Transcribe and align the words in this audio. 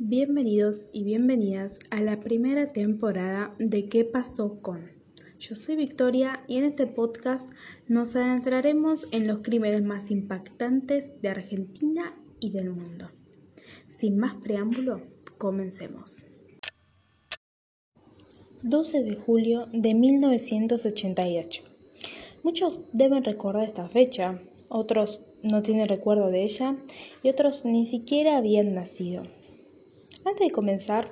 Bienvenidos 0.00 0.86
y 0.92 1.02
bienvenidas 1.02 1.80
a 1.90 2.00
la 2.00 2.20
primera 2.20 2.72
temporada 2.72 3.52
de 3.58 3.88
¿Qué 3.88 4.04
pasó 4.04 4.62
con? 4.62 4.92
Yo 5.40 5.56
soy 5.56 5.74
Victoria 5.74 6.44
y 6.46 6.58
en 6.58 6.66
este 6.66 6.86
podcast 6.86 7.52
nos 7.88 8.14
adentraremos 8.14 9.08
en 9.10 9.26
los 9.26 9.40
crímenes 9.40 9.82
más 9.82 10.12
impactantes 10.12 11.20
de 11.20 11.30
Argentina 11.30 12.14
y 12.38 12.50
del 12.50 12.70
mundo. 12.70 13.10
Sin 13.88 14.18
más 14.18 14.36
preámbulo, 14.36 15.02
comencemos. 15.36 16.26
12 18.62 19.02
de 19.02 19.16
julio 19.16 19.66
de 19.72 19.94
1988. 19.96 21.64
Muchos 22.44 22.82
deben 22.92 23.24
recordar 23.24 23.64
esta 23.64 23.88
fecha, 23.88 24.40
otros 24.68 25.26
no 25.42 25.62
tienen 25.62 25.88
recuerdo 25.88 26.30
de 26.30 26.44
ella 26.44 26.76
y 27.24 27.30
otros 27.30 27.64
ni 27.64 27.84
siquiera 27.84 28.36
habían 28.36 28.74
nacido. 28.74 29.24
Antes 30.28 30.48
de 30.48 30.52
comenzar, 30.52 31.10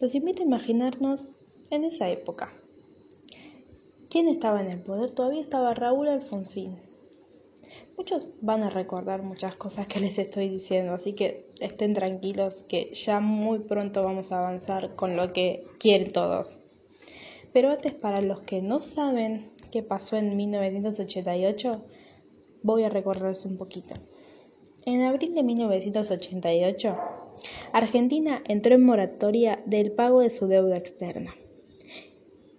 los 0.00 0.16
invito 0.16 0.42
a 0.42 0.46
imaginarnos 0.46 1.24
en 1.70 1.84
esa 1.84 2.08
época. 2.08 2.52
¿Quién 4.10 4.26
estaba 4.26 4.60
en 4.60 4.68
el 4.68 4.80
poder? 4.82 5.12
Todavía 5.12 5.40
estaba 5.40 5.74
Raúl 5.74 6.08
Alfonsín. 6.08 6.76
Muchos 7.96 8.26
van 8.40 8.64
a 8.64 8.70
recordar 8.70 9.22
muchas 9.22 9.54
cosas 9.54 9.86
que 9.86 10.00
les 10.00 10.18
estoy 10.18 10.48
diciendo, 10.48 10.92
así 10.92 11.12
que 11.12 11.48
estén 11.60 11.94
tranquilos 11.94 12.64
que 12.64 12.92
ya 12.94 13.20
muy 13.20 13.60
pronto 13.60 14.02
vamos 14.02 14.32
a 14.32 14.40
avanzar 14.40 14.96
con 14.96 15.14
lo 15.14 15.32
que 15.32 15.64
quieren 15.78 16.10
todos. 16.10 16.58
Pero 17.52 17.70
antes, 17.70 17.94
para 17.94 18.22
los 18.22 18.40
que 18.40 18.60
no 18.60 18.80
saben 18.80 19.52
qué 19.70 19.84
pasó 19.84 20.16
en 20.16 20.36
1988, 20.36 21.84
voy 22.64 22.82
a 22.82 22.88
recordarles 22.88 23.44
un 23.44 23.56
poquito. 23.56 23.94
En 24.84 25.02
abril 25.02 25.32
de 25.36 25.44
1988, 25.44 26.96
Argentina 27.72 28.42
entró 28.46 28.74
en 28.74 28.84
moratoria 28.84 29.62
del 29.66 29.92
pago 29.92 30.20
de 30.20 30.30
su 30.30 30.46
deuda 30.46 30.76
externa. 30.76 31.34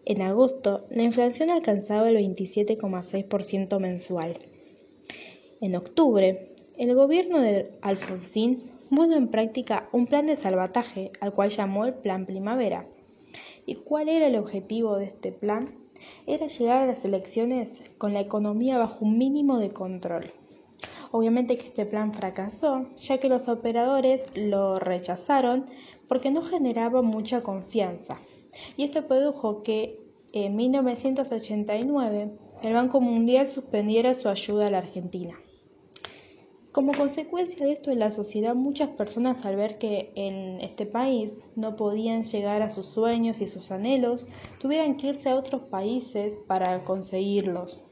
En 0.05 0.21
agosto, 0.21 0.87
la 0.89 1.03
inflación 1.03 1.51
alcanzaba 1.51 2.09
el 2.09 2.17
27,6% 2.17 3.79
mensual. 3.79 4.39
En 5.61 5.75
octubre, 5.75 6.55
el 6.77 6.95
gobierno 6.95 7.41
de 7.41 7.71
Alfonsín 7.81 8.71
puso 8.89 9.13
en 9.13 9.27
práctica 9.27 9.89
un 9.91 10.07
plan 10.07 10.25
de 10.25 10.35
salvataje 10.35 11.11
al 11.21 11.33
cual 11.33 11.49
llamó 11.49 11.85
el 11.85 11.93
Plan 11.93 12.25
Primavera. 12.25 12.87
¿Y 13.65 13.75
cuál 13.75 14.09
era 14.09 14.27
el 14.27 14.35
objetivo 14.35 14.97
de 14.97 15.05
este 15.05 15.31
plan? 15.31 15.75
Era 16.25 16.47
llegar 16.47 16.81
a 16.81 16.87
las 16.87 17.05
elecciones 17.05 17.83
con 17.97 18.13
la 18.13 18.21
economía 18.21 18.77
bajo 18.77 19.05
un 19.05 19.17
mínimo 19.17 19.59
de 19.59 19.71
control. 19.71 20.31
Obviamente 21.11 21.57
que 21.57 21.67
este 21.67 21.85
plan 21.85 22.13
fracasó, 22.13 22.87
ya 22.97 23.17
que 23.17 23.29
los 23.29 23.47
operadores 23.47 24.25
lo 24.35 24.79
rechazaron 24.79 25.65
porque 26.07 26.31
no 26.31 26.41
generaba 26.41 27.01
mucha 27.01 27.41
confianza. 27.41 28.19
Y 28.77 28.83
esto 28.83 29.07
produjo 29.07 29.63
que 29.63 29.99
en 30.33 30.55
1989 30.55 32.31
el 32.61 32.73
Banco 32.73 33.01
Mundial 33.01 33.47
suspendiera 33.47 34.13
su 34.13 34.29
ayuda 34.29 34.67
a 34.67 34.71
la 34.71 34.79
Argentina. 34.79 35.35
Como 36.71 36.93
consecuencia 36.93 37.65
de 37.65 37.71
esto 37.71 37.89
en 37.89 37.97
la 37.97 38.11
sociedad, 38.11 38.53
muchas 38.53 38.89
personas 38.89 39.43
al 39.45 39.55
ver 39.55 39.79
que 39.79 40.11
en 40.15 40.61
este 40.61 40.85
país 40.85 41.41
no 41.55 41.75
podían 41.75 42.21
llegar 42.23 42.61
a 42.61 42.69
sus 42.69 42.85
sueños 42.85 43.41
y 43.41 43.47
sus 43.47 43.71
anhelos, 43.71 44.27
tuvieran 44.59 44.95
que 44.95 45.07
irse 45.07 45.29
a 45.29 45.35
otros 45.35 45.63
países 45.63 46.37
para 46.47 46.83
conseguirlos. 46.83 47.88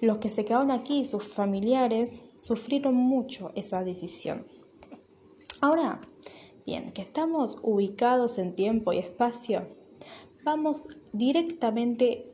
Los 0.00 0.18
que 0.18 0.30
se 0.30 0.44
quedaron 0.44 0.70
aquí, 0.70 1.04
sus 1.04 1.24
familiares, 1.24 2.24
sufrieron 2.36 2.94
mucho 2.94 3.50
esa 3.54 3.82
decisión. 3.82 4.46
Ahora, 5.60 6.00
bien, 6.64 6.92
que 6.92 7.02
estamos 7.02 7.58
ubicados 7.62 8.38
en 8.38 8.54
tiempo 8.54 8.92
y 8.92 8.98
espacio, 8.98 9.66
vamos 10.44 10.88
directamente 11.12 12.30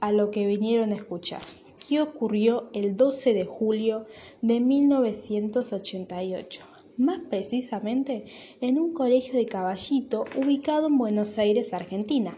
a 0.00 0.12
lo 0.12 0.30
que 0.30 0.46
vinieron 0.46 0.92
a 0.92 0.96
escuchar. 0.96 1.42
¿Qué 1.88 2.02
ocurrió 2.02 2.68
el 2.74 2.96
12 2.96 3.32
de 3.32 3.46
julio 3.46 4.06
de 4.42 4.60
1988? 4.60 6.62
Más 6.98 7.20
precisamente 7.30 8.26
en 8.60 8.78
un 8.78 8.92
colegio 8.92 9.34
de 9.34 9.46
caballito 9.46 10.24
ubicado 10.36 10.88
en 10.88 10.98
Buenos 10.98 11.38
Aires, 11.38 11.72
Argentina. 11.72 12.36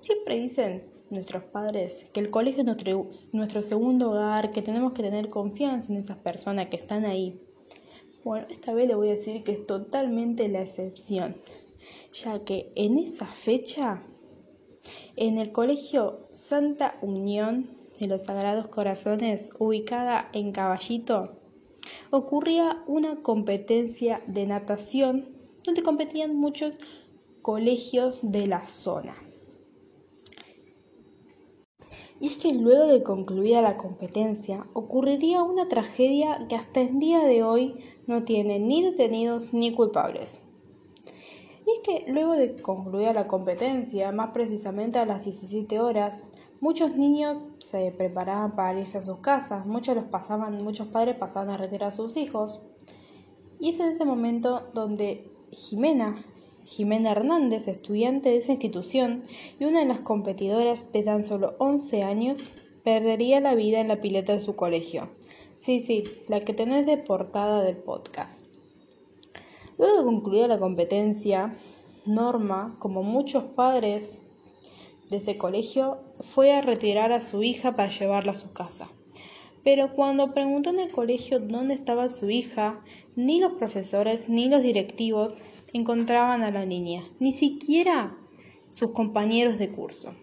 Siempre 0.00 0.40
dicen 0.40 0.97
nuestros 1.10 1.44
padres, 1.44 2.04
que 2.12 2.20
el 2.20 2.30
colegio 2.30 2.60
es 2.60 2.66
nuestro, 2.66 3.08
nuestro 3.32 3.62
segundo 3.62 4.10
hogar, 4.10 4.52
que 4.52 4.62
tenemos 4.62 4.92
que 4.92 5.02
tener 5.02 5.30
confianza 5.30 5.92
en 5.92 5.98
esas 5.98 6.18
personas 6.18 6.68
que 6.68 6.76
están 6.76 7.04
ahí. 7.04 7.40
Bueno, 8.24 8.46
esta 8.50 8.74
vez 8.74 8.88
le 8.88 8.94
voy 8.94 9.08
a 9.08 9.12
decir 9.12 9.42
que 9.44 9.52
es 9.52 9.66
totalmente 9.66 10.48
la 10.48 10.62
excepción, 10.62 11.36
ya 12.12 12.44
que 12.44 12.72
en 12.74 12.98
esa 12.98 13.26
fecha, 13.26 14.02
en 15.16 15.38
el 15.38 15.52
colegio 15.52 16.28
Santa 16.32 16.98
Unión 17.00 17.70
de 17.98 18.06
los 18.06 18.24
Sagrados 18.24 18.68
Corazones, 18.68 19.50
ubicada 19.58 20.28
en 20.32 20.52
Caballito, 20.52 21.38
ocurría 22.10 22.82
una 22.86 23.22
competencia 23.22 24.22
de 24.26 24.46
natación 24.46 25.28
donde 25.64 25.82
competían 25.82 26.36
muchos 26.36 26.76
colegios 27.42 28.20
de 28.22 28.46
la 28.46 28.66
zona. 28.66 29.14
Y 32.20 32.26
es 32.26 32.38
que 32.38 32.52
luego 32.52 32.86
de 32.86 33.02
concluida 33.02 33.62
la 33.62 33.76
competencia 33.76 34.66
ocurriría 34.72 35.42
una 35.42 35.68
tragedia 35.68 36.46
que 36.48 36.56
hasta 36.56 36.80
el 36.80 36.98
día 36.98 37.20
de 37.20 37.44
hoy 37.44 37.76
no 38.06 38.24
tiene 38.24 38.58
ni 38.58 38.82
detenidos 38.82 39.54
ni 39.54 39.72
culpables. 39.72 40.40
Y 41.66 41.70
es 41.70 41.80
que 41.84 42.10
luego 42.10 42.32
de 42.32 42.60
concluida 42.60 43.12
la 43.12 43.28
competencia, 43.28 44.10
más 44.10 44.30
precisamente 44.30 44.98
a 44.98 45.06
las 45.06 45.24
17 45.24 45.78
horas, 45.80 46.26
muchos 46.60 46.96
niños 46.96 47.44
se 47.58 47.92
preparaban 47.92 48.56
para 48.56 48.80
irse 48.80 48.98
a 48.98 49.02
sus 49.02 49.18
casas, 49.18 49.66
muchos 49.66 49.94
los 49.94 50.06
pasaban, 50.06 50.64
muchos 50.64 50.88
padres 50.88 51.16
pasaban 51.16 51.50
a 51.50 51.56
retirar 51.56 51.88
a 51.88 51.92
sus 51.92 52.16
hijos. 52.16 52.62
Y 53.60 53.70
es 53.70 53.80
en 53.80 53.92
ese 53.92 54.04
momento 54.04 54.70
donde 54.74 55.30
Jimena, 55.52 56.24
Jimena 56.68 57.12
Hernández, 57.12 57.66
estudiante 57.66 58.28
de 58.28 58.36
esa 58.36 58.52
institución 58.52 59.24
y 59.58 59.64
una 59.64 59.80
de 59.80 59.86
las 59.86 60.00
competidoras 60.00 60.92
de 60.92 61.02
tan 61.02 61.24
solo 61.24 61.56
11 61.58 62.02
años, 62.02 62.40
perdería 62.84 63.40
la 63.40 63.54
vida 63.54 63.80
en 63.80 63.88
la 63.88 64.02
pileta 64.02 64.34
de 64.34 64.40
su 64.40 64.54
colegio. 64.54 65.08
Sí, 65.56 65.80
sí, 65.80 66.04
la 66.28 66.40
que 66.40 66.52
tenés 66.52 66.84
de 66.84 66.98
portada 66.98 67.62
del 67.62 67.78
podcast. 67.78 68.38
Luego 69.78 69.96
de 69.96 70.04
concluir 70.04 70.46
la 70.46 70.58
competencia, 70.58 71.56
Norma, 72.04 72.76
como 72.80 73.02
muchos 73.02 73.44
padres 73.44 74.20
de 75.08 75.16
ese 75.16 75.38
colegio, 75.38 75.96
fue 76.34 76.52
a 76.52 76.60
retirar 76.60 77.12
a 77.12 77.20
su 77.20 77.42
hija 77.42 77.76
para 77.76 77.88
llevarla 77.88 78.32
a 78.32 78.34
su 78.34 78.52
casa. 78.52 78.90
Pero 79.64 79.94
cuando 79.94 80.34
preguntó 80.34 80.70
en 80.70 80.80
el 80.80 80.90
colegio 80.90 81.40
dónde 81.40 81.74
estaba 81.74 82.08
su 82.08 82.30
hija, 82.30 82.82
ni 83.16 83.40
los 83.40 83.54
profesores 83.54 84.28
ni 84.28 84.48
los 84.48 84.62
directivos 84.62 85.42
encontraban 85.72 86.42
a 86.42 86.50
la 86.50 86.64
niña, 86.64 87.02
ni 87.18 87.32
siquiera 87.32 88.16
sus 88.68 88.92
compañeros 88.92 89.58
de 89.58 89.70
curso. 89.70 90.14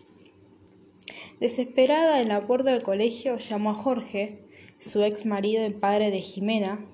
Desesperada 1.40 2.22
en 2.22 2.30
la 2.30 2.48
puerta 2.48 2.72
del 2.72 2.84
colegio, 2.84 3.38
llamó 3.38 3.72
a 3.72 3.76
Jorge, 3.76 4.46
su 4.78 5.04
ex 5.04 5.26
marido 5.26 5.66
y 5.66 5.72
padre 5.72 6.12
de 6.12 6.22
Jimena, 6.22 6.86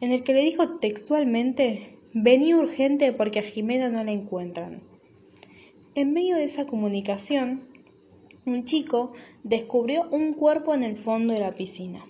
en 0.00 0.12
el 0.12 0.22
que 0.24 0.34
le 0.34 0.42
dijo 0.42 0.78
textualmente, 0.78 1.98
vení 2.12 2.54
urgente 2.54 3.12
porque 3.12 3.40
a 3.40 3.42
Jimena 3.42 3.88
no 3.90 4.02
la 4.02 4.12
encuentran. 4.12 4.82
En 5.94 6.12
medio 6.12 6.36
de 6.36 6.44
esa 6.44 6.66
comunicación, 6.66 7.68
un 8.46 8.64
chico 8.64 9.12
descubrió 9.42 10.08
un 10.10 10.32
cuerpo 10.32 10.74
en 10.74 10.84
el 10.84 10.96
fondo 10.96 11.32
de 11.34 11.40
la 11.40 11.54
piscina. 11.54 12.04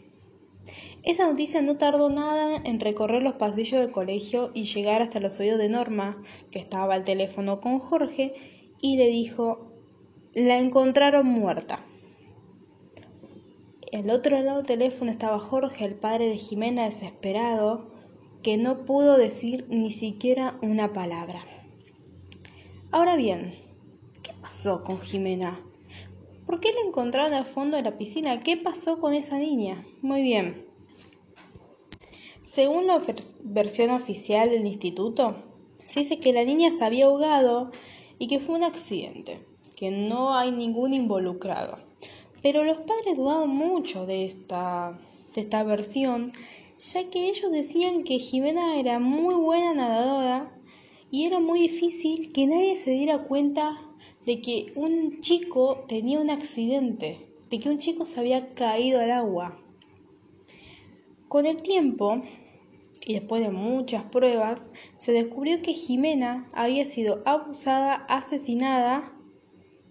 Esa 1.02 1.26
noticia 1.26 1.60
no 1.60 1.76
tardó 1.76 2.08
nada 2.08 2.56
en 2.64 2.80
recorrer 2.80 3.22
los 3.22 3.34
pasillos 3.34 3.80
del 3.80 3.92
colegio 3.92 4.50
y 4.54 4.64
llegar 4.64 5.02
hasta 5.02 5.20
los 5.20 5.38
oídos 5.38 5.58
de 5.58 5.68
Norma, 5.68 6.22
que 6.50 6.58
estaba 6.58 6.94
al 6.94 7.04
teléfono 7.04 7.60
con 7.60 7.78
Jorge, 7.78 8.34
y 8.80 8.96
le 8.96 9.08
dijo, 9.08 9.70
la 10.32 10.58
encontraron 10.58 11.26
muerta. 11.26 11.84
El 13.92 14.10
otro 14.10 14.40
lado 14.40 14.58
del 14.58 14.66
teléfono 14.66 15.10
estaba 15.10 15.38
Jorge, 15.38 15.84
el 15.84 15.94
padre 15.94 16.28
de 16.28 16.38
Jimena, 16.38 16.84
desesperado, 16.84 17.92
que 18.42 18.56
no 18.56 18.84
pudo 18.84 19.16
decir 19.18 19.66
ni 19.68 19.92
siquiera 19.92 20.58
una 20.62 20.92
palabra. 20.92 21.42
Ahora 22.90 23.16
bien, 23.16 23.54
¿qué 24.22 24.32
pasó 24.40 24.84
con 24.84 25.00
Jimena? 25.00 25.60
¿Por 26.54 26.60
qué 26.60 26.72
la 26.72 26.86
encontraron 26.86 27.34
al 27.34 27.46
fondo 27.46 27.76
de 27.76 27.82
la 27.82 27.98
piscina? 27.98 28.38
¿Qué 28.38 28.56
pasó 28.56 29.00
con 29.00 29.12
esa 29.12 29.38
niña? 29.38 29.84
Muy 30.02 30.22
bien. 30.22 30.64
Según 32.44 32.86
la 32.86 33.02
versión 33.42 33.90
oficial 33.90 34.50
del 34.50 34.64
instituto, 34.64 35.42
se 35.84 35.98
dice 35.98 36.20
que 36.20 36.32
la 36.32 36.44
niña 36.44 36.70
se 36.70 36.84
había 36.84 37.06
ahogado 37.06 37.72
y 38.20 38.28
que 38.28 38.38
fue 38.38 38.54
un 38.54 38.62
accidente, 38.62 39.44
que 39.74 39.90
no 39.90 40.36
hay 40.36 40.52
ningún 40.52 40.94
involucrado. 40.94 41.80
Pero 42.40 42.62
los 42.62 42.78
padres 42.82 43.16
dudaban 43.16 43.48
mucho 43.50 44.06
de 44.06 44.24
esta, 44.24 44.96
de 45.34 45.40
esta 45.40 45.64
versión, 45.64 46.30
ya 46.78 47.10
que 47.10 47.30
ellos 47.30 47.50
decían 47.50 48.04
que 48.04 48.20
Jimena 48.20 48.78
era 48.78 49.00
muy 49.00 49.34
buena 49.34 49.74
nadadora 49.74 50.56
y 51.10 51.24
era 51.24 51.40
muy 51.40 51.58
difícil 51.62 52.32
que 52.32 52.46
nadie 52.46 52.76
se 52.76 52.92
diera 52.92 53.24
cuenta 53.24 53.83
de 54.26 54.40
que 54.40 54.72
un 54.74 55.20
chico 55.20 55.84
tenía 55.86 56.18
un 56.18 56.30
accidente, 56.30 57.26
de 57.50 57.58
que 57.58 57.68
un 57.68 57.78
chico 57.78 58.06
se 58.06 58.20
había 58.20 58.54
caído 58.54 59.00
al 59.00 59.10
agua. 59.10 59.58
Con 61.28 61.46
el 61.46 61.62
tiempo, 61.62 62.22
y 63.04 63.14
después 63.14 63.42
de 63.42 63.50
muchas 63.50 64.04
pruebas, 64.04 64.70
se 64.96 65.12
descubrió 65.12 65.60
que 65.60 65.74
Jimena 65.74 66.48
había 66.54 66.86
sido 66.86 67.22
abusada, 67.26 67.94
asesinada 68.08 69.12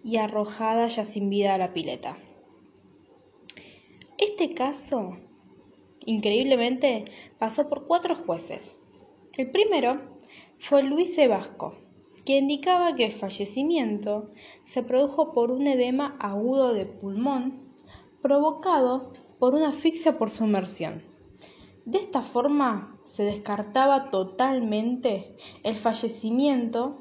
y 0.04 0.18
arrojada 0.18 0.88
ya 0.88 1.06
sin 1.06 1.30
vida 1.30 1.54
a 1.54 1.58
la 1.60 1.74
pileta. 1.74 2.18
Este 4.18 4.54
caso, 4.54 5.18
increíblemente, 6.06 7.06
pasó 7.38 7.70
por 7.70 7.86
cuatro 7.86 8.16
jueces. 8.16 8.78
El 9.38 9.52
primero 9.52 10.02
fue 10.58 10.82
Luis 10.84 11.14
Sebasco, 11.14 11.76
que 12.25 12.38
indicaba 12.38 12.96
que 12.96 13.06
el 13.06 13.12
fallecimiento 13.12 14.31
se 14.66 14.84
produjo 14.84 15.34
por 15.34 15.52
un 15.52 15.68
edema 15.68 16.16
agudo 16.20 16.74
de 16.74 16.86
pulmón 16.86 17.74
provocado 18.22 19.12
por 19.40 19.56
una 19.56 19.70
asfixia 19.70 20.18
por 20.18 20.30
sumersión. 20.30 21.04
De 21.86 21.98
esta 21.98 22.22
forma 22.22 22.98
se 23.04 23.24
descartaba 23.24 24.10
totalmente 24.10 25.36
el 25.64 25.75
fallecimiento 25.75 26.98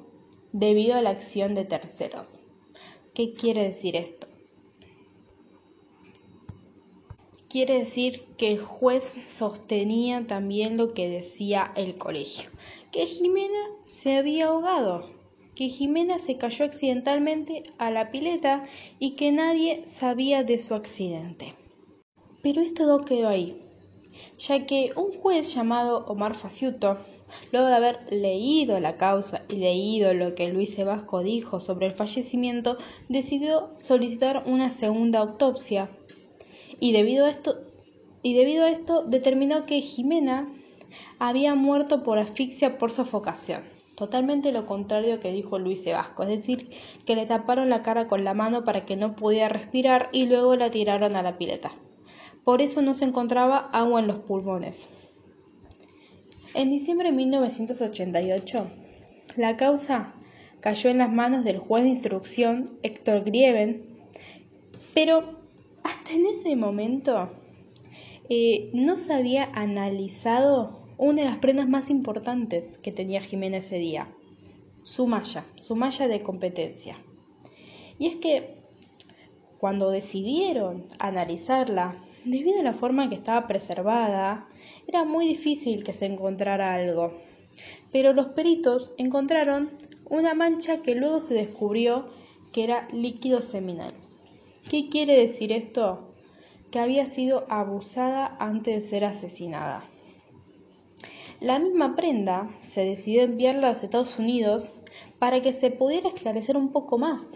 debido 0.53 0.97
a 0.97 1.03
la 1.03 1.11
acción 1.11 1.55
de 1.55 1.65
terceros. 1.65 2.39
¿Qué 3.15 3.35
quiere 3.35 3.63
decir 3.63 3.95
esto? 3.97 4.32
Quiere 7.53 7.81
decir 7.81 8.25
que 8.39 8.51
el 8.51 8.63
juez 8.63 9.15
sostenía 9.29 10.27
también 10.27 10.79
lo 10.79 10.95
que 10.95 11.11
decía 11.11 11.71
el 11.77 11.99
colegio, 11.99 12.49
que 12.91 13.05
Jimena 13.05 13.69
se 13.85 14.17
había 14.17 14.47
ahogado, 14.47 15.11
que 15.55 15.69
Jimena 15.69 16.19
se 16.19 16.39
cayó 16.39 16.65
accidentalmente 16.65 17.65
a 17.77 17.91
la 17.91 18.11
pileta 18.11 18.65
y 18.99 19.17
que 19.17 19.33
nadie 19.33 19.85
sabía 19.85 20.45
de 20.45 20.57
su 20.57 20.73
accidente. 20.73 21.55
Pero 22.43 22.63
esto 22.63 22.87
no 22.87 23.03
quedó 23.03 23.29
ahí, 23.29 23.61
ya 24.39 24.65
que 24.65 24.93
un 24.97 25.13
juez 25.13 25.55
llamado 25.55 26.07
Omar 26.07 26.35
Faciuto, 26.35 27.01
luego 27.53 27.67
de 27.67 27.75
haber 27.75 28.11
leído 28.11 28.81
la 28.81 28.97
causa 28.97 29.45
y 29.51 29.57
leído 29.57 30.15
lo 30.15 30.35
que 30.35 30.49
Luis 30.49 30.73
Sebasco 30.73 31.23
dijo 31.23 31.61
sobre 31.61 31.89
el 31.89 31.93
fallecimiento, 31.93 32.79
decidió 33.11 33.75
solicitar 33.77 34.43
una 34.47 34.71
segunda 34.71 35.19
autopsia 35.19 35.91
y 36.83 36.91
debido 36.91 37.27
a 37.27 37.31
esto, 37.31 37.61
y 38.25 38.35
debido 38.35 38.65
a 38.65 38.71
esto 38.71 39.05
determinó 39.05 39.67
que 39.67 39.81
Jimena 39.81 40.49
había 41.21 41.55
muerto 41.55 42.03
por 42.03 42.19
asfixia 42.19 42.77
por 42.77 42.91
sofocación. 42.91 43.63
Totalmente 43.95 44.51
lo 44.51 44.67
contrario 44.67 45.21
que 45.21 45.31
dijo 45.31 45.61
Luis 45.61 45.85
Sebasco, 45.85 46.25
es 46.25 46.31
decir, 46.31 46.71
que 47.07 47.15
le 47.15 47.25
taparon 47.25 47.71
la 47.71 47.85
cara 47.85 48.09
con 48.09 48.25
la 48.25 48.35
mano 48.35 48.65
para 48.65 48.85
que 48.85 48.97
no 48.97 49.15
pudiera 49.15 49.49
respirar 49.49 50.09
y 50.11 50.27
luego 50.27 50.57
la 50.57 50.73
tiraron 50.73 51.15
a 51.15 51.23
la 51.23 51.39
pileta. 51.39 51.71
Por 52.43 52.61
eso 52.61 52.83
no 52.83 52.95
se 52.95 53.05
encontraba 53.05 53.59
agua 53.73 54.01
en 54.01 54.09
los 54.09 54.19
pulmones. 54.19 54.89
En 56.55 56.69
diciembre 56.69 57.11
de 57.11 57.17
1988, 57.17 58.67
la 59.37 59.57
causa 59.57 60.15
cayó 60.59 60.91
en 60.91 60.99
las 60.99 61.13
manos 61.13 61.45
del 61.45 61.59
juez 61.59 61.85
de 61.85 61.91
instrucción 61.91 62.77
Héctor 62.83 63.23
Grieven, 63.23 63.87
pero 64.95 65.42
hasta 65.83 66.13
en 66.13 66.27
ese 66.27 66.57
momento 66.57 67.31
eh, 68.29 68.71
no 68.73 68.97
se 68.97 69.13
había 69.13 69.45
analizado 69.53 70.83
una 70.99 71.23
de 71.23 71.29
las 71.29 71.39
prendas 71.39 71.69
más 71.69 71.91
importantes 71.91 72.79
que 72.79 72.93
tenía 72.93 73.21
Jimena 73.21 73.59
ese 73.59 73.79
día, 73.79 74.09
su 74.83 75.07
malla, 75.07 75.45
su 75.61 75.77
malla 75.77 76.09
de 76.09 76.23
competencia. 76.23 76.97
Y 77.99 78.07
es 78.07 78.17
que 78.17 78.63
cuando 79.59 79.91
decidieron 79.91 80.87
analizarla, 80.99 81.97
debido 82.25 82.61
a 82.61 82.65
la 82.65 82.73
forma 82.73 83.05
en 83.05 83.11
que 83.11 83.17
estaba 83.17 83.47
preservada, 83.47 84.49
era 84.87 85.05
muy 85.05 85.27
difícil 85.27 85.85
que 85.85 85.93
se 85.93 86.07
encontrara 86.07 86.75
algo. 86.75 87.19
Pero 87.91 88.13
los 88.13 88.29
peritos 88.29 88.93
encontraron 88.97 89.71
una 90.09 90.35
mancha 90.35 90.83
que 90.83 90.95
luego 90.95 91.21
se 91.21 91.35
descubrió 91.35 92.07
que 92.53 92.65
era 92.65 92.89
líquido 92.93 93.41
seminal. 93.41 93.93
¿Qué 94.69 94.89
quiere 94.89 95.17
decir 95.17 95.53
esto? 95.53 96.15
Que 96.71 96.79
había 96.79 97.07
sido 97.07 97.45
abusada 97.49 98.37
antes 98.39 98.83
de 98.83 98.89
ser 98.89 99.05
asesinada. 99.05 99.85
La 101.41 101.59
misma 101.59 101.97
prenda 101.97 102.49
se 102.61 102.85
decidió 102.85 103.23
enviarla 103.23 103.67
a 103.67 103.71
los 103.71 103.83
Estados 103.83 104.19
Unidos 104.19 104.71
para 105.19 105.43
que 105.43 105.53
se 105.53 105.71
pudiera 105.71 106.09
esclarecer 106.09 106.57
un 106.57 106.71
poco 106.71 106.99
más, 106.99 107.33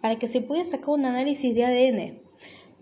para 0.00 0.18
que 0.18 0.26
se 0.26 0.42
pudiera 0.42 0.68
sacar 0.68 0.90
un 0.90 1.06
análisis 1.06 1.54
de 1.54 1.64
ADN. 1.64 2.20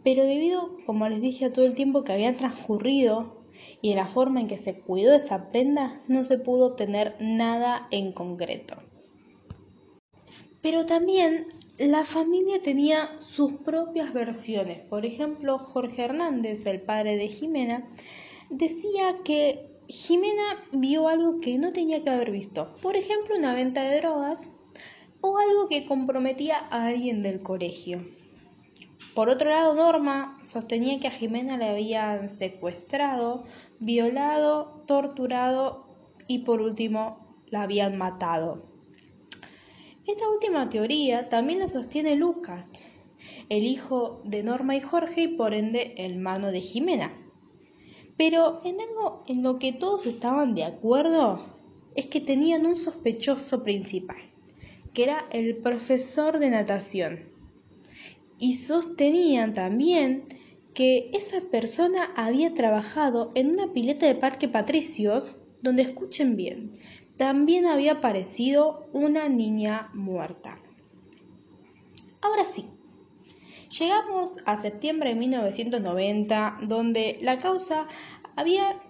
Pero 0.03 0.25
debido, 0.25 0.77
como 0.85 1.09
les 1.09 1.21
dije, 1.21 1.47
a 1.47 1.53
todo 1.53 1.65
el 1.65 1.75
tiempo 1.75 2.03
que 2.03 2.13
había 2.13 2.37
transcurrido 2.37 3.39
y 3.81 3.95
la 3.95 4.07
forma 4.07 4.41
en 4.41 4.49
que 4.49 4.57
se 4.57 4.81
cuidó 4.81 5.15
esa 5.15 5.51
prenda, 5.51 6.01
no 6.09 6.25
se 6.25 6.39
pudo 6.39 6.67
obtener 6.67 7.17
nada 7.21 7.87
en 7.91 8.13
concreto. 8.13 8.77
Pero 10.61 10.87
también 10.87 11.47
la 11.79 12.05
familia 12.05 12.61
tenía 12.61 13.21
sus 13.21 13.53
propias 13.53 14.13
versiones. 14.13 14.81
Por 14.89 15.07
ejemplo, 15.07 15.59
Jorge 15.59 16.03
Hernández, 16.03 16.67
el 16.67 16.81
padre 16.81 17.17
de 17.17 17.29
Jimena, 17.29 17.89
decía 18.51 19.19
que 19.25 19.71
Jimena 19.87 20.65
vio 20.73 21.09
algo 21.09 21.41
que 21.41 21.57
no 21.57 21.73
tenía 21.73 22.03
que 22.03 22.11
haber 22.11 22.33
visto. 22.33 22.75
Por 22.83 22.97
ejemplo, 22.97 23.37
una 23.37 23.55
venta 23.55 23.83
de 23.83 24.01
drogas 24.01 24.51
o 25.21 25.39
algo 25.39 25.69
que 25.69 25.87
comprometía 25.87 26.59
a 26.59 26.87
alguien 26.87 27.23
del 27.23 27.43
colegio. 27.43 28.05
Por 29.15 29.31
otro 29.31 29.51
lado, 29.51 29.75
Norma 29.75 30.39
sostenía 30.43 30.99
que 31.01 31.09
a 31.09 31.13
Jimena 31.13 31.57
le 31.57 31.69
habían 31.69 32.29
secuestrado, 32.29 33.45
violado, 33.79 34.85
torturado 34.87 35.87
y 36.27 36.41
por 36.41 36.61
último 36.61 37.43
la 37.47 37.63
habían 37.63 37.97
matado. 37.97 38.78
Esta 40.09 40.27
última 40.27 40.71
teoría 40.71 41.29
también 41.29 41.59
la 41.59 41.69
sostiene 41.69 42.17
Lucas, 42.17 42.73
el 43.51 43.65
hijo 43.65 44.23
de 44.25 44.43
Norma 44.43 44.75
y 44.75 44.81
Jorge 44.81 45.25
y 45.25 45.29
por 45.29 45.53
ende 45.53 45.93
hermano 45.99 46.51
de 46.51 46.63
Jimena. 46.63 47.13
Pero 48.17 48.63
en 48.65 48.81
algo 48.81 49.23
en 49.29 49.43
lo 49.43 49.59
que 49.59 49.75
todos 49.75 50.07
estaban 50.07 50.55
de 50.55 50.65
acuerdo 50.65 51.45
es 51.95 52.07
que 52.07 52.23
tenían 52.23 52.65
un 52.65 52.77
sospechoso 52.77 53.63
principal, 53.63 54.17
que 54.95 55.03
era 55.03 55.27
el 55.31 55.59
profesor 55.59 56.39
de 56.39 56.49
natación. 56.49 57.29
Y 58.39 58.55
sostenían 58.55 59.53
también 59.53 60.25
que 60.73 61.11
esa 61.13 61.43
persona 61.51 62.15
había 62.17 62.55
trabajado 62.55 63.31
en 63.35 63.51
una 63.51 63.75
pileta 63.75 64.07
de 64.07 64.15
Parque 64.15 64.49
Patricios, 64.49 65.43
donde 65.61 65.83
escuchen 65.83 66.35
bien, 66.35 66.73
también 67.19 67.67
había 67.67 67.95
aparecido 67.95 68.89
una 68.93 69.29
niña 69.29 69.91
muerta. 69.93 70.57
Ahora 72.23 72.45
sí, 72.45 72.67
llegamos 73.77 74.37
a 74.47 74.57
septiembre 74.57 75.11
de 75.11 75.17
1990, 75.17 76.59
donde 76.63 77.19
la 77.21 77.41
causa 77.41 77.87
había 78.37 78.81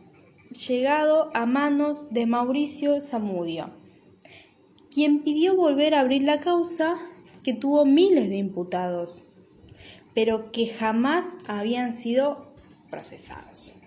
llegado 0.51 1.31
a 1.35 1.47
manos 1.47 2.11
de 2.11 2.27
Mauricio 2.27 3.01
Zamudio, 3.01 3.71
quien 4.91 5.21
pidió 5.25 5.57
volver 5.57 5.95
a 5.95 6.01
abrir 6.01 6.23
la 6.23 6.41
causa 6.41 6.97
que 7.43 7.55
tuvo 7.55 7.87
miles 7.87 8.29
de 8.29 8.37
imputados, 8.37 9.27
pero 10.15 10.53
que 10.53 10.67
jamás 10.67 11.27
habían 11.47 11.93
sido 11.93 12.53
procesados. 12.91 13.78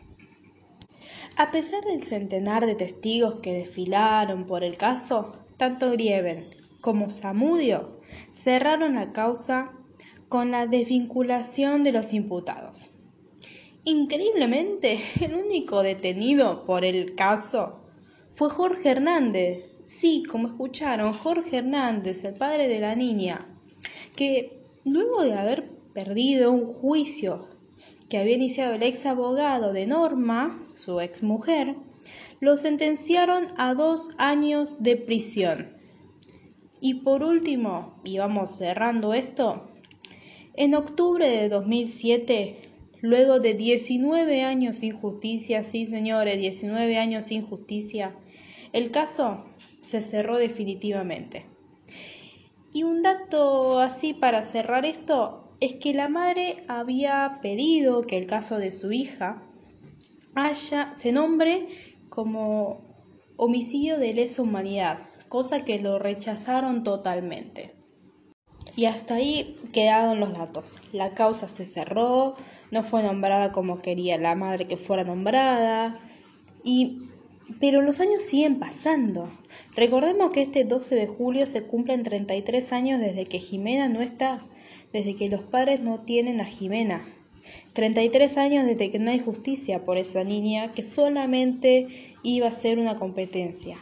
A 1.37 1.51
pesar 1.51 1.83
del 1.85 2.03
centenar 2.03 2.65
de 2.65 2.75
testigos 2.75 3.35
que 3.41 3.53
desfilaron 3.53 4.45
por 4.45 4.63
el 4.63 4.77
caso, 4.77 5.33
tanto 5.57 5.91
Grieven 5.91 6.49
como 6.81 7.09
Samudio 7.09 8.01
cerraron 8.31 8.95
la 8.95 9.13
causa 9.13 9.71
con 10.27 10.51
la 10.51 10.67
desvinculación 10.67 11.83
de 11.83 11.91
los 11.91 12.13
imputados. 12.13 12.89
Increíblemente, 13.83 14.99
el 15.21 15.35
único 15.35 15.83
detenido 15.83 16.65
por 16.65 16.85
el 16.85 17.15
caso 17.15 17.81
fue 18.31 18.49
Jorge 18.49 18.89
Hernández. 18.89 19.65
Sí, 19.83 20.23
como 20.29 20.47
escucharon, 20.47 21.13
Jorge 21.13 21.57
Hernández, 21.57 22.23
el 22.23 22.35
padre 22.35 22.67
de 22.67 22.79
la 22.79 22.95
niña, 22.95 23.47
que 24.15 24.61
luego 24.85 25.23
de 25.23 25.33
haber 25.33 25.69
perdido 25.93 26.51
un 26.51 26.65
juicio 26.65 27.50
que 28.11 28.17
había 28.17 28.35
iniciado 28.35 28.73
el 28.73 28.83
ex 28.83 29.05
abogado 29.05 29.71
de 29.71 29.87
Norma, 29.87 30.61
su 30.75 30.99
ex 30.99 31.23
mujer, 31.23 31.77
lo 32.41 32.57
sentenciaron 32.57 33.53
a 33.55 33.73
dos 33.73 34.09
años 34.17 34.83
de 34.83 34.97
prisión. 34.97 35.77
Y 36.81 36.95
por 36.95 37.23
último, 37.23 38.01
y 38.03 38.17
vamos 38.17 38.57
cerrando 38.57 39.13
esto, 39.13 39.71
en 40.55 40.75
octubre 40.75 41.29
de 41.29 41.47
2007, 41.47 42.57
luego 42.99 43.39
de 43.39 43.53
19 43.53 44.43
años 44.43 44.75
sin 44.75 44.91
justicia, 44.91 45.63
sí 45.63 45.85
señores, 45.85 46.37
19 46.37 46.97
años 46.97 47.23
sin 47.23 47.43
justicia, 47.43 48.13
el 48.73 48.91
caso 48.91 49.45
se 49.79 50.01
cerró 50.01 50.37
definitivamente. 50.37 51.45
Y 52.73 52.83
un 52.83 53.03
dato 53.03 53.79
así 53.79 54.13
para 54.13 54.43
cerrar 54.43 54.85
esto 54.85 55.50
es 55.61 55.75
que 55.75 55.93
la 55.93 56.09
madre 56.09 56.63
había 56.67 57.39
pedido 57.41 58.01
que 58.01 58.17
el 58.17 58.25
caso 58.25 58.57
de 58.57 58.71
su 58.71 58.91
hija 58.91 59.43
haya, 60.33 60.93
se 60.95 61.11
nombre 61.11 61.67
como 62.09 62.81
homicidio 63.37 63.99
de 63.99 64.13
lesa 64.13 64.41
humanidad, 64.41 64.99
cosa 65.29 65.63
que 65.63 65.79
lo 65.79 65.99
rechazaron 65.99 66.83
totalmente. 66.83 67.75
Y 68.75 68.85
hasta 68.85 69.15
ahí 69.15 69.59
quedaron 69.71 70.19
los 70.19 70.33
datos. 70.33 70.77
La 70.93 71.13
causa 71.13 71.47
se 71.47 71.65
cerró, 71.65 72.35
no 72.71 72.83
fue 72.83 73.03
nombrada 73.03 73.51
como 73.51 73.81
quería 73.81 74.17
la 74.17 74.33
madre 74.33 74.67
que 74.67 74.77
fuera 74.77 75.03
nombrada, 75.03 75.99
y 76.63 77.03
pero 77.59 77.81
los 77.81 77.99
años 77.99 78.23
siguen 78.23 78.59
pasando. 78.59 79.29
Recordemos 79.75 80.31
que 80.31 80.41
este 80.41 80.63
12 80.63 80.95
de 80.95 81.07
julio 81.07 81.45
se 81.45 81.63
cumplen 81.63 82.01
33 82.01 82.73
años 82.73 82.99
desde 82.99 83.25
que 83.25 83.39
Jimena 83.39 83.89
no 83.89 84.01
está, 84.01 84.45
desde 84.93 85.15
que 85.15 85.27
los 85.27 85.41
padres 85.41 85.81
no 85.81 86.01
tienen 86.01 86.41
a 86.41 86.45
Jimena. 86.45 87.05
33 87.73 88.37
años 88.37 88.65
desde 88.65 88.91
que 88.91 88.99
no 88.99 89.11
hay 89.11 89.19
justicia 89.19 89.83
por 89.83 89.97
esa 89.97 90.23
niña 90.23 90.71
que 90.73 90.83
solamente 90.83 91.87
iba 92.23 92.47
a 92.47 92.51
ser 92.51 92.79
una 92.79 92.95
competencia. 92.95 93.77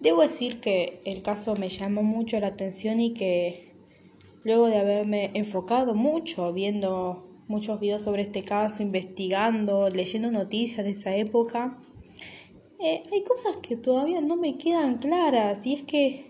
Debo 0.00 0.22
decir 0.22 0.60
que 0.60 1.00
el 1.04 1.22
caso 1.22 1.54
me 1.56 1.68
llamó 1.68 2.02
mucho 2.02 2.38
la 2.40 2.48
atención 2.48 3.00
y 3.00 3.12
que 3.12 3.72
luego 4.44 4.66
de 4.66 4.78
haberme 4.78 5.30
enfocado 5.34 5.94
mucho 5.94 6.52
viendo 6.52 7.26
muchos 7.48 7.80
videos 7.80 8.02
sobre 8.02 8.22
este 8.22 8.42
caso, 8.42 8.82
investigando, 8.82 9.90
leyendo 9.90 10.30
noticias 10.30 10.84
de 10.86 10.92
esa 10.92 11.14
época, 11.16 11.76
eh, 12.78 13.02
hay 13.12 13.22
cosas 13.24 13.56
que 13.56 13.76
todavía 13.76 14.20
no 14.20 14.36
me 14.36 14.56
quedan 14.56 14.98
claras 14.98 15.66
y 15.66 15.74
es 15.74 15.82
que 15.82 16.29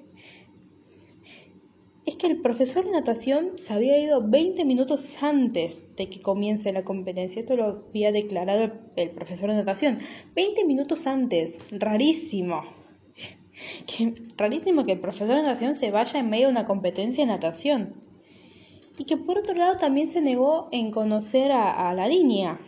es 2.10 2.16
que 2.16 2.26
el 2.26 2.40
profesor 2.40 2.84
de 2.84 2.90
natación 2.90 3.52
se 3.54 3.72
había 3.72 3.96
ido 3.96 4.20
20 4.20 4.64
minutos 4.64 5.22
antes 5.22 5.80
de 5.96 6.10
que 6.10 6.20
comience 6.20 6.72
la 6.72 6.82
competencia. 6.82 7.38
Esto 7.38 7.54
lo 7.54 7.84
había 7.88 8.10
declarado 8.10 8.72
el, 8.96 9.10
profesor 9.10 9.48
de 9.50 9.54
natación. 9.54 9.98
20 10.34 10.64
minutos 10.64 11.06
antes. 11.06 11.60
Rarísimo. 11.70 12.64
rarísimo 14.36 14.84
que 14.84 14.92
el 14.92 15.00
profesor 15.00 15.36
de 15.36 15.42
natación 15.42 15.76
se 15.76 15.92
vaya 15.92 16.18
en 16.18 16.30
medio 16.30 16.46
de 16.46 16.52
una 16.52 16.64
competencia 16.64 17.24
de 17.24 17.30
natación. 17.30 17.94
Y 18.98 19.04
que 19.04 19.16
por 19.16 19.38
otro 19.38 19.54
lado 19.54 19.78
también 19.78 20.08
se 20.08 20.20
negó 20.20 20.68
en 20.72 20.90
conocer 20.90 21.52
a 21.52 21.94
la 21.94 22.08
línea. 22.08 22.58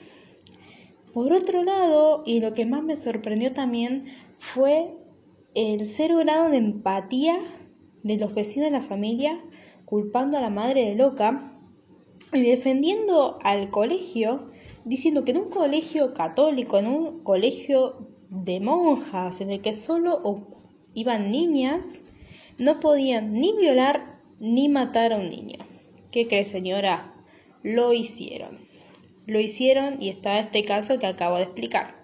Por 1.12 1.32
otro 1.32 1.64
lado, 1.64 2.22
y 2.24 2.38
lo 2.38 2.54
que 2.54 2.64
más 2.64 2.84
me 2.84 2.94
sorprendió 2.94 3.52
también 3.52 4.04
fue 4.38 4.94
el 5.56 5.84
cero 5.84 6.18
grado 6.18 6.48
de 6.48 6.58
empatía 6.58 7.40
de 8.02 8.16
los 8.18 8.34
vecinos 8.34 8.70
de 8.70 8.78
la 8.78 8.84
familia 8.84 9.40
culpando 9.84 10.38
a 10.38 10.40
la 10.40 10.50
madre 10.50 10.86
de 10.86 10.94
loca 10.94 11.52
y 12.32 12.40
defendiendo 12.40 13.38
al 13.42 13.70
colegio, 13.70 14.50
diciendo 14.84 15.24
que 15.24 15.32
en 15.32 15.38
un 15.38 15.48
colegio 15.50 16.14
católico, 16.14 16.78
en 16.78 16.86
un 16.86 17.22
colegio 17.22 18.08
de 18.30 18.60
monjas, 18.60 19.40
en 19.42 19.50
el 19.50 19.60
que 19.60 19.74
solo 19.74 20.46
iban 20.94 21.30
niñas, 21.30 22.00
no 22.56 22.80
podían 22.80 23.34
ni 23.34 23.52
violar 23.52 24.18
ni 24.40 24.68
matar 24.68 25.12
a 25.12 25.16
un 25.16 25.28
niño. 25.28 25.58
¿Qué 26.10 26.26
cree 26.26 26.44
señora? 26.44 27.14
Lo 27.62 27.92
hicieron. 27.92 28.58
Lo 29.26 29.38
hicieron 29.38 30.02
y 30.02 30.08
está 30.08 30.38
este 30.38 30.64
caso 30.64 30.98
que 30.98 31.06
acabo 31.06 31.36
de 31.36 31.44
explicar. 31.44 32.02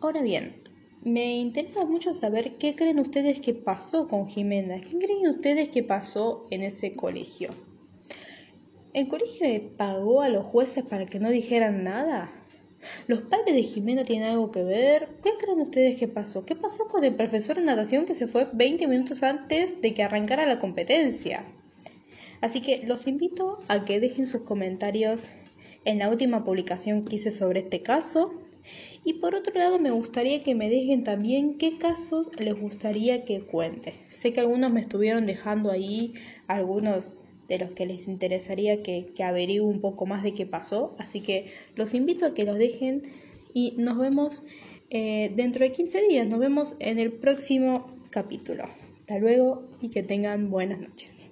Ahora 0.00 0.20
bien, 0.20 0.61
me 1.04 1.36
interesa 1.36 1.84
mucho 1.84 2.14
saber 2.14 2.56
qué 2.58 2.76
creen 2.76 3.00
ustedes 3.00 3.40
que 3.40 3.54
pasó 3.54 4.06
con 4.06 4.26
Jimena. 4.26 4.80
¿Qué 4.80 4.98
creen 4.98 5.28
ustedes 5.28 5.68
que 5.68 5.82
pasó 5.82 6.46
en 6.50 6.62
ese 6.62 6.94
colegio? 6.94 7.50
¿El 8.94 9.08
colegio 9.08 9.48
le 9.48 9.60
pagó 9.60 10.22
a 10.22 10.28
los 10.28 10.44
jueces 10.44 10.84
para 10.84 11.06
que 11.06 11.18
no 11.18 11.30
dijeran 11.30 11.82
nada? 11.82 12.32
¿Los 13.06 13.22
padres 13.22 13.54
de 13.54 13.62
Jimena 13.62 14.04
tienen 14.04 14.28
algo 14.28 14.50
que 14.50 14.62
ver? 14.62 15.08
¿Qué 15.22 15.30
creen 15.38 15.60
ustedes 15.60 15.96
que 15.96 16.08
pasó? 16.08 16.44
¿Qué 16.44 16.54
pasó 16.54 16.86
con 16.88 17.02
el 17.02 17.14
profesor 17.14 17.56
de 17.56 17.64
natación 17.64 18.06
que 18.06 18.14
se 18.14 18.26
fue 18.26 18.48
20 18.52 18.86
minutos 18.86 19.22
antes 19.22 19.80
de 19.80 19.94
que 19.94 20.02
arrancara 20.02 20.46
la 20.46 20.58
competencia? 20.58 21.44
Así 22.40 22.60
que 22.60 22.82
los 22.86 23.06
invito 23.06 23.58
a 23.68 23.84
que 23.84 24.00
dejen 24.00 24.26
sus 24.26 24.42
comentarios 24.42 25.30
en 25.84 25.98
la 25.98 26.08
última 26.08 26.44
publicación 26.44 27.04
que 27.04 27.16
hice 27.16 27.30
sobre 27.30 27.60
este 27.60 27.82
caso. 27.82 28.34
Y 29.04 29.14
por 29.14 29.34
otro 29.34 29.54
lado, 29.54 29.78
me 29.78 29.90
gustaría 29.90 30.42
que 30.42 30.54
me 30.54 30.68
dejen 30.68 31.04
también 31.04 31.58
qué 31.58 31.78
casos 31.78 32.30
les 32.38 32.58
gustaría 32.58 33.24
que 33.24 33.40
cuente. 33.40 33.94
Sé 34.08 34.32
que 34.32 34.40
algunos 34.40 34.72
me 34.72 34.80
estuvieron 34.80 35.26
dejando 35.26 35.70
ahí, 35.70 36.14
algunos 36.46 37.18
de 37.48 37.58
los 37.58 37.72
que 37.72 37.86
les 37.86 38.08
interesaría 38.08 38.82
que, 38.82 39.12
que 39.14 39.24
averigüe 39.24 39.66
un 39.66 39.80
poco 39.80 40.06
más 40.06 40.22
de 40.22 40.34
qué 40.34 40.46
pasó. 40.46 40.94
Así 40.98 41.20
que 41.20 41.52
los 41.74 41.94
invito 41.94 42.26
a 42.26 42.34
que 42.34 42.44
los 42.44 42.58
dejen 42.58 43.02
y 43.52 43.74
nos 43.76 43.98
vemos 43.98 44.44
eh, 44.90 45.32
dentro 45.34 45.64
de 45.64 45.72
15 45.72 46.08
días. 46.08 46.26
Nos 46.26 46.38
vemos 46.38 46.76
en 46.78 46.98
el 46.98 47.12
próximo 47.12 47.86
capítulo. 48.10 48.64
Hasta 49.00 49.18
luego 49.18 49.64
y 49.80 49.88
que 49.88 50.02
tengan 50.02 50.50
buenas 50.50 50.78
noches. 50.78 51.31